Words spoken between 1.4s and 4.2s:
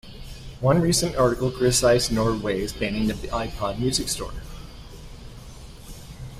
criticized Norway's banning of the iPod music